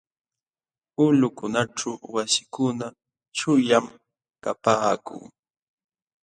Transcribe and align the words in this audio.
Ulqukunaćhu 1.05 1.89
wasikuna 2.13 2.87
chuqllam 3.37 3.85
kapaakun. 4.43 5.23